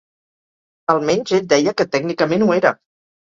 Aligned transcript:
Almenys 0.93 1.33
ell 1.37 1.45
deia 1.53 1.75
que, 1.81 1.87
tècnicament, 1.97 2.47
ho 2.47 2.57
era. 2.57 2.73